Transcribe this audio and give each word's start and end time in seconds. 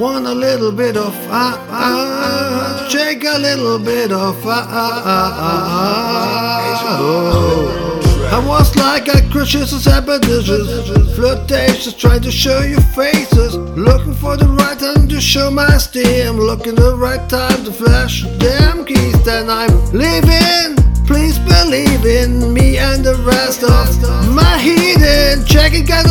Want 0.00 0.26
a 0.26 0.32
little 0.32 0.72
bit 0.72 0.96
of 0.96 1.14
ah 1.28 1.60
ah, 1.68 2.88
shake 2.88 3.22
a 3.22 3.38
little 3.38 3.78
bit 3.78 4.10
of 4.10 4.34
ah 4.46 4.66
ah 4.66 5.02
ah 5.04 5.36
ah. 5.52 6.98
Oh. 6.98 8.30
I 8.32 8.38
was 8.48 8.74
like 8.76 9.08
a 9.08 9.20
crucious 9.28 9.86
appetitious, 9.86 10.88
flirtatious, 11.14 11.92
trying 11.92 12.22
to 12.22 12.30
show 12.30 12.62
you 12.62 12.80
faces, 12.96 13.54
looking 13.76 14.14
for 14.14 14.38
the 14.38 14.46
right 14.46 14.78
time 14.78 15.06
to 15.06 15.20
show 15.20 15.50
my 15.50 15.76
steam, 15.76 16.38
looking 16.38 16.76
the 16.76 16.96
right 16.96 17.28
time 17.28 17.62
to 17.66 17.70
flash 17.70 18.22
damn 18.38 18.86
keys. 18.86 19.22
Then 19.22 19.50
I'm 19.50 19.68
leaving. 19.92 20.80
Please 21.06 21.38
believe 21.40 22.06
in 22.06 22.54
me 22.54 22.78
and 22.78 23.04
the 23.04 23.16
rest 23.16 23.64
of 23.64 24.00
my 24.32 24.56
heathen. 24.58 25.44
Check 25.44 25.74
it, 25.74 25.86
gotta 25.86 26.09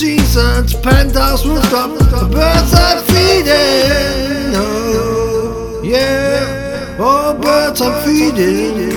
seasons. 0.00 0.72
Penthouse 0.76 1.44
rooftop, 1.44 1.90
the 1.98 2.26
birds 2.32 2.72
are 2.72 3.00
feeding. 3.12 4.56
Oh, 4.56 5.82
yeah, 5.84 6.96
oh, 6.98 7.38
birds 7.38 7.82
are 7.82 8.00
feeding. 8.00 8.96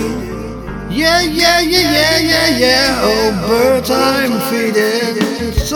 Yeah, 0.89 1.21
yeah, 1.21 1.59
yeah, 1.59 1.91
yeah, 1.91 2.20
yeah, 2.31 2.58
yeah. 2.58 3.02
Oh, 3.03 3.47
birds 3.49 3.91
I'm 3.91 4.39
feeding. 4.49 5.52
So, 5.52 5.75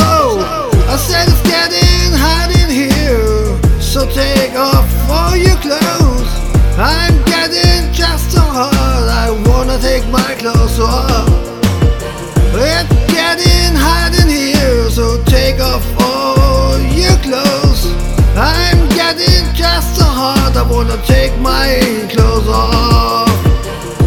I 0.88 0.96
said 0.96 1.28
it's 1.28 1.44
getting 1.44 2.12
hot 2.24 2.50
in 2.62 2.70
here. 2.72 3.82
So 3.82 4.08
take 4.10 4.56
off 4.56 4.88
all 5.10 5.36
your 5.36 5.58
clothes. 5.58 6.32
I'm 6.80 7.18
getting 7.26 7.92
just 7.92 8.32
so 8.32 8.40
hot. 8.40 8.72
I 9.26 9.28
wanna 9.50 9.78
take 9.80 10.08
my 10.08 10.36
clothes 10.40 10.80
off. 10.80 11.27
Wanna 20.78 21.02
take 21.08 21.36
my 21.40 21.68
clothes 22.12 22.48
off. 22.48 23.34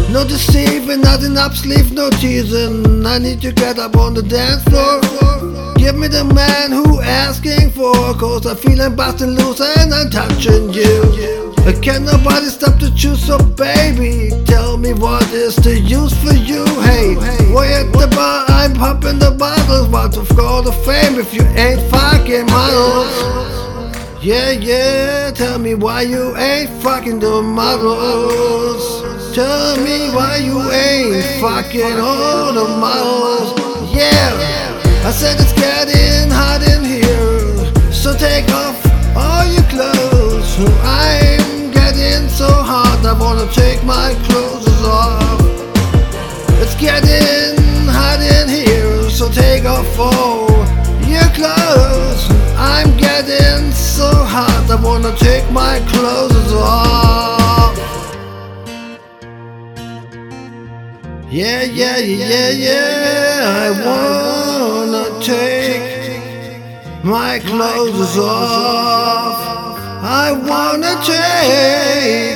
No 0.09 0.23
deceiving, 0.23 1.01
nothing 1.01 1.37
up 1.37 1.53
sleeve, 1.53 1.91
no 1.91 2.09
teasing. 2.09 3.05
I 3.05 3.17
need 3.17 3.41
to 3.41 3.51
get 3.51 3.77
up 3.77 3.97
on 3.97 4.13
the 4.13 4.23
dance 4.23 4.63
floor. 4.63 5.01
Give 5.75 5.97
me 5.97 6.07
the 6.07 6.23
man 6.23 6.71
who 6.71 7.01
asking 7.01 7.71
for, 7.71 7.93
cause 8.13 8.45
I 8.45 8.55
feel 8.55 8.81
I'm 8.81 8.95
busting 8.95 9.31
loose 9.31 9.59
and 9.59 9.93
I'm 9.93 10.09
touching 10.09 10.71
you. 10.71 11.51
Can 11.81 12.05
nobody 12.05 12.47
stop 12.47 12.79
to 12.79 12.89
choose, 12.95 13.21
so 13.25 13.37
baby, 13.37 14.31
tell 14.45 14.77
me 14.77 14.93
what 14.93 15.29
is 15.33 15.57
the 15.57 15.77
use 15.77 16.15
for 16.23 16.33
you? 16.33 16.63
Hey, 16.87 17.15
way 17.53 17.73
at 17.73 17.91
the 17.91 18.07
bar, 18.15 18.45
I'm 18.47 18.73
popping 18.75 19.19
the 19.19 19.31
bottles. 19.31 19.89
Of 20.17 20.29
call 20.37 20.63
the 20.63 20.71
fame 20.71 21.19
if 21.19 21.33
you 21.33 21.43
ain't 21.43 21.81
fucking 21.91 22.45
models? 22.47 23.60
Yeah, 24.21 24.51
yeah, 24.51 25.31
tell 25.31 25.57
me 25.57 25.73
why 25.73 26.03
you 26.03 26.37
ain't 26.37 26.69
fucking 26.83 27.17
the 27.17 27.41
models. 27.41 29.01
Tell 29.33 29.77
me 29.77 30.13
why 30.13 30.37
you 30.37 30.61
ain't 30.69 31.25
fucking 31.41 31.99
all 31.99 32.53
the 32.53 32.67
models. 32.77 33.57
Yeah, 33.91 34.77
I 35.03 35.09
said 35.09 35.39
it's 35.39 35.53
getting 35.53 36.29
hot 36.29 36.61
in 36.61 36.85
here, 36.85 37.91
so 37.91 38.15
take 38.15 38.47
off 38.51 38.77
all 39.17 39.43
your 39.51 39.63
clothes. 39.73 40.55
I'm 40.85 41.71
getting 41.71 42.29
so 42.29 42.45
hot, 42.45 43.03
I 43.03 43.17
wanna 43.19 43.51
take 43.51 43.83
my 43.83 44.13
clothes 44.29 44.85
off. 44.85 45.41
It's 46.61 46.75
getting 46.75 47.57
hot 47.89 48.21
in 48.21 48.47
here, 48.47 49.09
so 49.09 49.31
take 49.31 49.65
off 49.65 49.97
all 49.97 50.50
hot, 54.31 54.65
I 54.71 54.75
wanna 54.81 55.13
take 55.17 55.45
my 55.51 55.75
clothes 55.91 56.53
off. 56.53 57.75
Yeah, 61.29 61.63
yeah, 61.63 61.97
yeah, 61.97 62.49
yeah. 62.67 63.65
I 63.65 63.69
wanna 63.87 65.05
take 65.31 65.83
my 67.03 67.39
clothes 67.39 68.17
off. 68.17 69.37
I 70.23 70.27
wanna 70.49 70.93
take. 71.11 72.31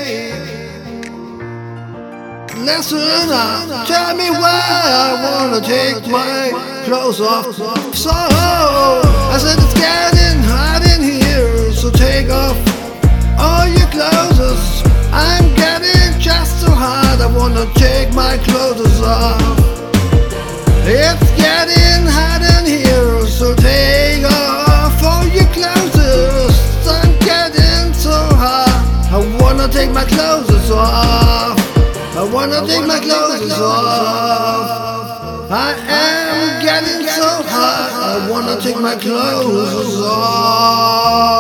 Listen 2.70 3.30
up, 3.30 3.88
tell 3.88 4.12
me 4.22 4.30
why 4.42 4.64
I 5.08 5.12
wanna 5.26 5.62
take 5.62 6.02
my 6.08 6.52
clothes 6.86 7.22
off. 7.22 7.56
So 8.04 8.12
I 8.12 9.38
said 9.44 9.58
it's 9.64 9.76
getting 9.80 10.25
hot, 17.56 17.56
I 17.56 17.58
wanna 17.58 17.74
take 17.76 18.14
my 18.14 18.38
clothes 18.38 19.02
off. 19.02 19.60
It's 20.88 21.32
getting 21.36 22.06
hot 22.06 22.42
in 22.42 22.66
here, 22.66 23.26
so 23.28 23.56
take 23.56 24.24
off 24.26 25.04
all 25.04 25.26
your 25.28 25.48
clothes. 25.48 26.88
I'm 26.88 27.18
getting 27.20 27.94
so 27.94 28.12
hot, 28.12 28.70
I 29.12 29.18
wanna 29.42 29.68
take 29.68 29.92
my 29.92 30.06
clothes 30.06 30.72
off. 30.72 31.60
I 32.18 32.24
wanna 32.32 32.66
take 32.66 32.86
my 32.86 33.00
clothes 33.00 33.52
off. 33.52 35.52
I 35.52 35.74
am 35.88 36.62
getting 36.62 37.08
so 37.08 37.44
hot, 37.44 37.92
I 37.94 38.30
wanna 38.30 38.60
take 38.62 38.80
my 38.80 38.96
clothes 38.96 40.02
off. 40.02 41.35